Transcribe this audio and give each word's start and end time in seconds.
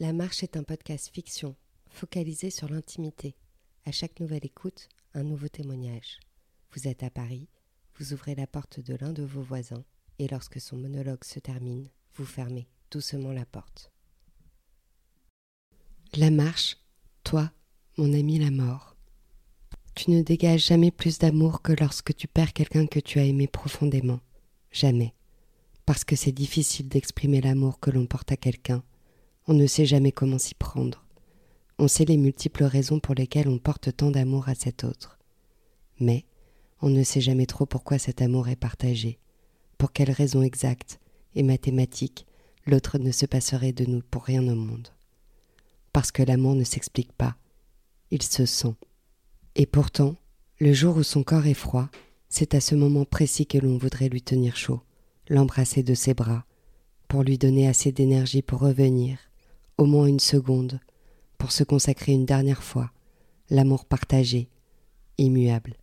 La 0.00 0.12
Marche 0.12 0.44
est 0.44 0.56
un 0.56 0.62
podcast 0.62 1.10
fiction, 1.12 1.56
focalisé 1.90 2.50
sur 2.50 2.68
l'intimité. 2.68 3.34
À 3.84 3.90
chaque 3.90 4.20
nouvelle 4.20 4.46
écoute, 4.46 4.88
un 5.12 5.24
nouveau 5.24 5.48
témoignage. 5.48 6.20
Vous 6.70 6.86
êtes 6.86 7.02
à 7.02 7.10
Paris, 7.10 7.48
vous 7.98 8.12
ouvrez 8.12 8.36
la 8.36 8.46
porte 8.46 8.78
de 8.78 8.94
l'un 8.94 9.12
de 9.12 9.24
vos 9.24 9.42
voisins, 9.42 9.84
et 10.20 10.28
lorsque 10.28 10.60
son 10.60 10.76
monologue 10.76 11.24
se 11.24 11.40
termine, 11.40 11.88
vous 12.14 12.24
fermez 12.24 12.68
doucement 12.92 13.32
la 13.32 13.44
porte. 13.44 13.90
La 16.14 16.30
Marche, 16.30 16.76
toi, 17.24 17.50
mon 17.96 18.12
ami 18.12 18.38
la 18.38 18.52
mort. 18.52 18.94
Tu 19.96 20.12
ne 20.12 20.22
dégages 20.22 20.66
jamais 20.66 20.92
plus 20.92 21.18
d'amour 21.18 21.60
que 21.60 21.72
lorsque 21.72 22.14
tu 22.14 22.28
perds 22.28 22.52
quelqu'un 22.52 22.86
que 22.86 23.00
tu 23.00 23.18
as 23.18 23.24
aimé 23.24 23.48
profondément. 23.48 24.20
Jamais. 24.70 25.12
Parce 25.86 26.04
que 26.04 26.14
c'est 26.14 26.30
difficile 26.30 26.88
d'exprimer 26.88 27.40
l'amour 27.40 27.80
que 27.80 27.90
l'on 27.90 28.06
porte 28.06 28.30
à 28.30 28.36
quelqu'un 28.36 28.84
on 29.48 29.54
ne 29.54 29.66
sait 29.66 29.86
jamais 29.86 30.12
comment 30.12 30.38
s'y 30.38 30.54
prendre. 30.54 31.06
On 31.78 31.88
sait 31.88 32.04
les 32.04 32.18
multiples 32.18 32.64
raisons 32.64 33.00
pour 33.00 33.14
lesquelles 33.14 33.48
on 33.48 33.58
porte 33.58 33.96
tant 33.96 34.10
d'amour 34.10 34.50
à 34.50 34.54
cet 34.54 34.84
autre. 34.84 35.18
Mais 35.98 36.26
on 36.82 36.90
ne 36.90 37.02
sait 37.02 37.22
jamais 37.22 37.46
trop 37.46 37.64
pourquoi 37.64 37.98
cet 37.98 38.20
amour 38.20 38.48
est 38.48 38.56
partagé, 38.56 39.18
pour 39.78 39.92
quelles 39.92 40.10
raisons 40.10 40.42
exactes 40.42 41.00
et 41.34 41.42
mathématiques 41.42 42.26
l'autre 42.66 42.98
ne 42.98 43.10
se 43.10 43.24
passerait 43.24 43.72
de 43.72 43.86
nous 43.86 44.02
pour 44.10 44.24
rien 44.24 44.46
au 44.46 44.54
monde. 44.54 44.88
Parce 45.94 46.12
que 46.12 46.22
l'amour 46.22 46.54
ne 46.54 46.64
s'explique 46.64 47.12
pas, 47.12 47.34
il 48.10 48.22
se 48.22 48.44
sent. 48.44 48.74
Et 49.54 49.64
pourtant, 49.64 50.16
le 50.60 50.74
jour 50.74 50.98
où 50.98 51.02
son 51.02 51.22
corps 51.22 51.46
est 51.46 51.54
froid, 51.54 51.88
c'est 52.28 52.54
à 52.54 52.60
ce 52.60 52.74
moment 52.74 53.06
précis 53.06 53.46
que 53.46 53.56
l'on 53.56 53.78
voudrait 53.78 54.10
lui 54.10 54.20
tenir 54.20 54.56
chaud, 54.56 54.82
l'embrasser 55.26 55.82
de 55.82 55.94
ses 55.94 56.12
bras, 56.12 56.44
pour 57.08 57.22
lui 57.22 57.38
donner 57.38 57.66
assez 57.66 57.92
d'énergie 57.92 58.42
pour 58.42 58.60
revenir, 58.60 59.18
au 59.78 59.86
moins 59.86 60.06
une 60.06 60.20
seconde, 60.20 60.80
pour 61.38 61.52
se 61.52 61.64
consacrer 61.64 62.12
une 62.12 62.26
dernière 62.26 62.62
fois, 62.62 62.90
l'amour 63.48 63.84
partagé, 63.84 64.48
immuable. 65.16 65.76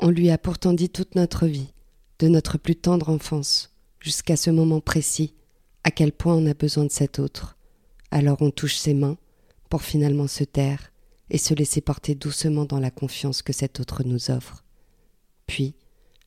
On 0.00 0.08
lui 0.08 0.30
a 0.30 0.38
pourtant 0.38 0.72
dit 0.72 0.88
toute 0.88 1.16
notre 1.16 1.46
vie, 1.46 1.74
de 2.20 2.28
notre 2.28 2.58
plus 2.58 2.76
tendre 2.76 3.08
enfance, 3.10 3.74
jusqu'à 4.00 4.36
ce 4.36 4.50
moment 4.50 4.80
précis, 4.80 5.34
à 5.84 5.90
quel 5.90 6.12
point 6.12 6.34
on 6.34 6.46
a 6.46 6.54
besoin 6.54 6.84
de 6.84 6.92
cet 6.92 7.18
autre. 7.18 7.56
Alors 8.10 8.40
on 8.40 8.50
touche 8.50 8.76
ses 8.76 8.94
mains, 8.94 9.18
pour 9.68 9.82
finalement 9.82 10.28
se 10.28 10.44
taire 10.44 10.92
et 11.30 11.38
se 11.38 11.54
laisser 11.54 11.80
porter 11.80 12.14
doucement 12.14 12.64
dans 12.64 12.80
la 12.80 12.90
confiance 12.90 13.42
que 13.42 13.52
cet 13.52 13.80
autre 13.80 14.02
nous 14.04 14.30
offre. 14.30 14.64
Puis, 15.46 15.74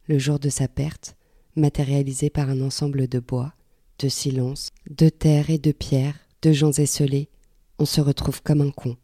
le 0.08 0.20
jour 0.20 0.40
de 0.40 0.50
sa 0.50 0.68
perte, 0.68 1.16
matérialisé 1.56 2.30
par 2.30 2.50
un 2.50 2.62
ensemble 2.62 3.08
de 3.08 3.20
bois, 3.20 3.54
de 4.00 4.10
silence, 4.10 4.70
de 4.90 5.10
terre 5.10 5.50
et 5.50 5.58
de 5.58 5.72
pierre, 5.72 6.16
de 6.42 6.52
gens 6.52 6.72
esselés, 6.72 7.30
on 7.78 7.86
se 7.86 8.02
retrouve 8.02 8.42
comme 8.42 8.62
un 8.62 8.72
con, 8.72 8.98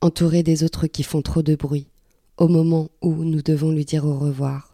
entouré 0.00 0.42
des 0.42 0.62
autres 0.62 0.86
qui 0.86 1.02
font 1.02 1.22
trop 1.22 1.42
de 1.42 1.54
bruit, 1.54 1.88
au 2.36 2.48
moment 2.48 2.90
où 3.00 3.24
nous 3.24 3.42
devons 3.42 3.70
lui 3.70 3.84
dire 3.84 4.04
au 4.04 4.18
revoir, 4.18 4.72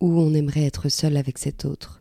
où 0.00 0.20
on 0.20 0.34
aimerait 0.34 0.64
être 0.64 0.88
seul 0.88 1.16
avec 1.16 1.38
cet 1.38 1.64
autre. 1.64 2.00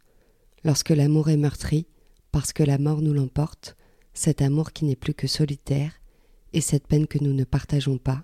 Lorsque 0.64 0.90
l'amour 0.90 1.30
est 1.30 1.38
meurtri, 1.38 1.88
parce 2.32 2.52
que 2.52 2.64
la 2.64 2.78
mort 2.78 3.02
nous 3.02 3.14
l'emporte, 3.14 3.78
cet 4.14 4.42
amour 4.42 4.74
qui 4.74 4.86
n'est 4.86 4.96
plus 4.96 5.14
que 5.14 5.28
solitaire, 5.28 5.94
et 6.52 6.62
cette 6.62 6.88
peine 6.88 7.08
que 7.08 7.20
nous 7.20 7.34
ne 7.34 7.46
partageons 7.46 7.98
pas, 7.98 8.24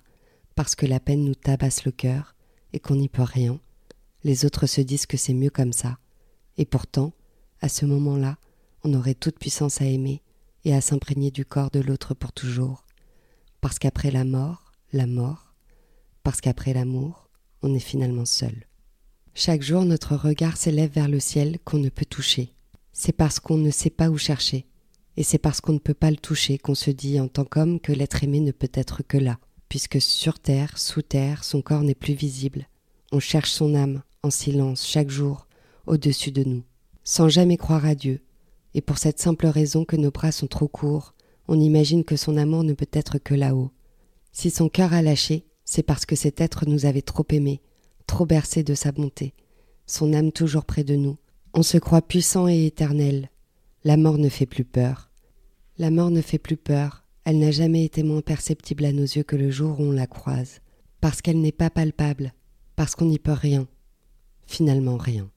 parce 0.55 0.75
que 0.75 0.85
la 0.85 0.99
peine 0.99 1.23
nous 1.23 1.35
tabasse 1.35 1.85
le 1.85 1.91
cœur, 1.91 2.35
et 2.73 2.79
qu'on 2.79 2.95
n'y 2.95 3.09
peut 3.09 3.23
rien, 3.23 3.59
les 4.23 4.45
autres 4.45 4.67
se 4.67 4.81
disent 4.81 5.05
que 5.05 5.17
c'est 5.17 5.33
mieux 5.33 5.49
comme 5.49 5.73
ça. 5.73 5.97
Et 6.57 6.65
pourtant, 6.65 7.13
à 7.61 7.69
ce 7.69 7.85
moment-là, 7.85 8.37
on 8.83 8.93
aurait 8.93 9.13
toute 9.13 9.39
puissance 9.39 9.81
à 9.81 9.85
aimer, 9.85 10.21
et 10.65 10.73
à 10.73 10.81
s'imprégner 10.81 11.31
du 11.31 11.45
corps 11.45 11.71
de 11.71 11.79
l'autre 11.79 12.13
pour 12.13 12.31
toujours. 12.31 12.85
Parce 13.61 13.79
qu'après 13.79 14.11
la 14.11 14.23
mort, 14.23 14.71
la 14.93 15.07
mort, 15.07 15.53
parce 16.23 16.41
qu'après 16.41 16.73
l'amour, 16.73 17.29
on 17.61 17.73
est 17.73 17.79
finalement 17.79 18.25
seul. 18.25 18.65
Chaque 19.33 19.61
jour 19.61 19.85
notre 19.85 20.15
regard 20.15 20.57
s'élève 20.57 20.91
vers 20.91 21.07
le 21.07 21.19
ciel 21.19 21.59
qu'on 21.63 21.77
ne 21.77 21.89
peut 21.89 22.05
toucher. 22.05 22.53
C'est 22.91 23.13
parce 23.13 23.39
qu'on 23.39 23.57
ne 23.57 23.71
sait 23.71 23.89
pas 23.89 24.09
où 24.09 24.17
chercher, 24.17 24.65
et 25.17 25.23
c'est 25.23 25.37
parce 25.37 25.61
qu'on 25.61 25.73
ne 25.73 25.79
peut 25.79 25.93
pas 25.93 26.11
le 26.11 26.17
toucher 26.17 26.57
qu'on 26.57 26.75
se 26.75 26.91
dit 26.91 27.19
en 27.19 27.27
tant 27.27 27.45
qu'homme 27.45 27.79
que 27.79 27.91
l'être 27.91 28.23
aimé 28.23 28.39
ne 28.39 28.51
peut 28.51 28.71
être 28.73 29.03
que 29.03 29.17
là, 29.17 29.37
puisque 29.67 30.01
sur 30.01 30.39
terre, 30.39 30.77
sous 30.77 31.01
terre, 31.01 31.43
son 31.43 31.61
corps 31.61 31.83
n'est 31.83 31.95
plus 31.95 32.13
visible. 32.13 32.67
On 33.11 33.19
cherche 33.19 33.51
son 33.51 33.75
âme, 33.75 34.01
en 34.23 34.29
silence, 34.29 34.85
chaque 34.87 35.09
jour, 35.09 35.47
au-dessus 35.87 36.31
de 36.31 36.43
nous, 36.43 36.63
sans 37.03 37.29
jamais 37.29 37.57
croire 37.57 37.85
à 37.85 37.95
Dieu, 37.95 38.21
et 38.73 38.81
pour 38.81 38.97
cette 38.97 39.19
simple 39.19 39.47
raison 39.47 39.85
que 39.85 39.95
nos 39.95 40.11
bras 40.11 40.31
sont 40.31 40.47
trop 40.47 40.67
courts, 40.67 41.13
on 41.47 41.59
imagine 41.59 42.03
que 42.03 42.15
son 42.15 42.37
amour 42.37 42.63
ne 42.63 42.73
peut 42.73 42.89
être 42.93 43.17
que 43.17 43.33
là-haut. 43.33 43.71
Si 44.31 44.51
son 44.51 44.69
cœur 44.69 44.93
a 44.93 45.01
lâché, 45.01 45.45
c'est 45.65 45.83
parce 45.83 46.05
que 46.05 46.15
cet 46.15 46.41
être 46.41 46.67
nous 46.67 46.85
avait 46.85 47.01
trop 47.01 47.25
aimés, 47.31 47.61
trop 48.05 48.25
bercés 48.25 48.63
de 48.63 48.75
sa 48.75 48.91
bonté, 48.91 49.33
son 49.87 50.13
âme 50.13 50.31
toujours 50.31 50.65
près 50.65 50.83
de 50.83 50.95
nous. 50.95 51.17
On 51.53 51.63
se 51.63 51.77
croit 51.77 52.03
puissant 52.03 52.47
et 52.47 52.67
éternel. 52.67 53.29
La 53.83 53.97
mort 53.97 54.19
ne 54.19 54.29
fait 54.29 54.45
plus 54.45 54.65
peur. 54.65 55.09
La 55.79 55.89
mort 55.89 56.11
ne 56.11 56.21
fait 56.21 56.37
plus 56.37 56.57
peur, 56.57 57.05
elle 57.25 57.39
n'a 57.39 57.51
jamais 57.51 57.85
été 57.85 58.03
moins 58.03 58.21
perceptible 58.21 58.85
à 58.85 58.91
nos 58.91 59.03
yeux 59.03 59.23
que 59.23 59.35
le 59.35 59.49
jour 59.49 59.79
où 59.79 59.83
on 59.83 59.91
la 59.91 60.07
croise, 60.07 60.59
parce 61.01 61.21
qu'elle 61.21 61.41
n'est 61.41 61.51
pas 61.51 61.69
palpable, 61.69 62.33
parce 62.75 62.95
qu'on 62.95 63.05
n'y 63.05 63.19
peut 63.19 63.31
rien, 63.31 63.67
finalement 64.45 64.97
rien. 64.97 65.31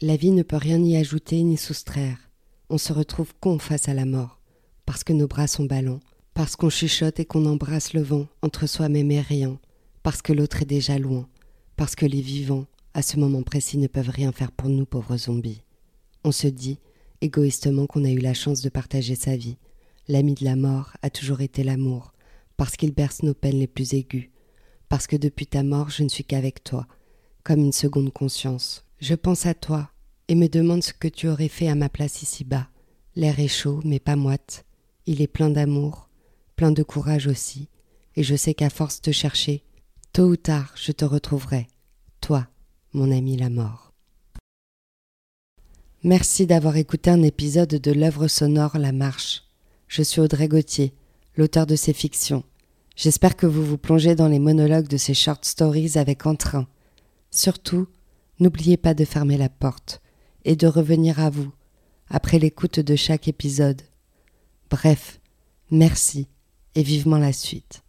La 0.00 0.16
vie 0.16 0.32
ne 0.32 0.42
peut 0.42 0.56
rien 0.56 0.82
y 0.82 0.96
ajouter 0.96 1.42
ni 1.42 1.56
soustraire 1.56 2.31
on 2.72 2.78
se 2.78 2.94
retrouve 2.94 3.34
con 3.38 3.58
face 3.58 3.90
à 3.90 3.94
la 3.94 4.06
mort, 4.06 4.40
parce 4.86 5.04
que 5.04 5.12
nos 5.12 5.28
bras 5.28 5.46
sont 5.46 5.66
ballants, 5.66 6.00
parce 6.32 6.56
qu'on 6.56 6.70
chuchote 6.70 7.20
et 7.20 7.26
qu'on 7.26 7.44
embrasse 7.44 7.92
le 7.92 8.00
vent 8.00 8.26
entre 8.40 8.66
soi-même 8.66 9.10
et 9.10 9.20
rien, 9.20 9.60
parce 10.02 10.22
que 10.22 10.32
l'autre 10.32 10.62
est 10.62 10.66
déjà 10.66 10.98
loin, 10.98 11.28
parce 11.76 11.94
que 11.94 12.06
les 12.06 12.22
vivants, 12.22 12.64
à 12.94 13.02
ce 13.02 13.18
moment 13.18 13.42
précis, 13.42 13.76
ne 13.76 13.88
peuvent 13.88 14.08
rien 14.08 14.32
faire 14.32 14.50
pour 14.50 14.70
nous, 14.70 14.86
pauvres 14.86 15.18
zombies. 15.18 15.60
On 16.24 16.32
se 16.32 16.46
dit, 16.46 16.78
égoïstement, 17.20 17.86
qu'on 17.86 18.06
a 18.06 18.10
eu 18.10 18.20
la 18.20 18.32
chance 18.32 18.62
de 18.62 18.70
partager 18.70 19.16
sa 19.16 19.36
vie. 19.36 19.58
L'ami 20.08 20.32
de 20.32 20.44
la 20.44 20.56
mort 20.56 20.94
a 21.02 21.10
toujours 21.10 21.42
été 21.42 21.64
l'amour, 21.64 22.14
parce 22.56 22.76
qu'il 22.76 22.94
berce 22.94 23.22
nos 23.22 23.34
peines 23.34 23.58
les 23.58 23.66
plus 23.66 23.92
aiguës, 23.92 24.30
parce 24.88 25.06
que 25.06 25.16
depuis 25.16 25.46
ta 25.46 25.62
mort, 25.62 25.90
je 25.90 26.04
ne 26.04 26.08
suis 26.08 26.24
qu'avec 26.24 26.64
toi, 26.64 26.86
comme 27.44 27.60
une 27.60 27.72
seconde 27.72 28.14
conscience. 28.14 28.86
Je 28.98 29.14
pense 29.14 29.44
à 29.44 29.52
toi, 29.52 29.90
et 30.28 30.34
me 30.34 30.48
demande 30.48 30.82
ce 30.82 30.92
que 30.92 31.08
tu 31.08 31.28
aurais 31.28 31.48
fait 31.48 31.68
à 31.68 31.74
ma 31.74 31.88
place 31.88 32.22
ici-bas. 32.22 32.68
L'air 33.16 33.38
est 33.40 33.48
chaud, 33.48 33.80
mais 33.84 33.98
pas 34.00 34.16
moite. 34.16 34.64
Il 35.06 35.20
est 35.20 35.26
plein 35.26 35.50
d'amour, 35.50 36.08
plein 36.56 36.70
de 36.72 36.82
courage 36.82 37.26
aussi, 37.26 37.68
et 38.16 38.22
je 38.22 38.36
sais 38.36 38.54
qu'à 38.54 38.70
force 38.70 39.02
de 39.02 39.12
chercher, 39.12 39.64
tôt 40.12 40.28
ou 40.28 40.36
tard, 40.36 40.72
je 40.76 40.92
te 40.92 41.04
retrouverai, 41.04 41.66
toi, 42.20 42.46
mon 42.92 43.10
ami 43.10 43.36
la 43.36 43.50
mort. 43.50 43.92
Merci 46.04 46.46
d'avoir 46.46 46.76
écouté 46.76 47.10
un 47.10 47.22
épisode 47.22 47.68
de 47.68 47.92
l'œuvre 47.92 48.28
sonore 48.28 48.78
La 48.78 48.92
Marche. 48.92 49.44
Je 49.88 50.02
suis 50.02 50.20
Audrey 50.20 50.48
Gauthier, 50.48 50.94
l'auteur 51.36 51.66
de 51.66 51.76
ces 51.76 51.92
fictions. 51.92 52.44
J'espère 52.96 53.36
que 53.36 53.46
vous 53.46 53.64
vous 53.64 53.78
plongez 53.78 54.14
dans 54.14 54.28
les 54.28 54.38
monologues 54.38 54.88
de 54.88 54.96
ces 54.96 55.14
short 55.14 55.44
stories 55.44 55.96
avec 55.96 56.26
entrain. 56.26 56.66
Surtout, 57.30 57.86
n'oubliez 58.38 58.76
pas 58.76 58.94
de 58.94 59.04
fermer 59.04 59.36
la 59.36 59.48
porte 59.48 60.02
et 60.44 60.56
de 60.56 60.66
revenir 60.66 61.20
à 61.20 61.30
vous 61.30 61.50
après 62.08 62.38
l'écoute 62.38 62.80
de 62.80 62.96
chaque 62.96 63.28
épisode. 63.28 63.82
Bref, 64.70 65.20
merci 65.70 66.28
et 66.74 66.82
vivement 66.82 67.18
la 67.18 67.32
suite. 67.32 67.82